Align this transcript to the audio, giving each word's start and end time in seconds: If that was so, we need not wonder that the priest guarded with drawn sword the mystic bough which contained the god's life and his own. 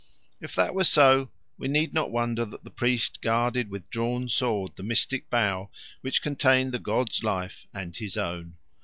If 0.41 0.55
that 0.55 0.73
was 0.73 0.89
so, 0.89 1.29
we 1.59 1.67
need 1.67 1.93
not 1.93 2.09
wonder 2.09 2.43
that 2.43 2.63
the 2.63 2.71
priest 2.71 3.21
guarded 3.21 3.69
with 3.69 3.91
drawn 3.91 4.29
sword 4.29 4.71
the 4.75 4.81
mystic 4.81 5.29
bough 5.29 5.69
which 6.01 6.23
contained 6.23 6.71
the 6.71 6.79
god's 6.79 7.23
life 7.23 7.67
and 7.71 7.95
his 7.95 8.17
own. 8.17 8.55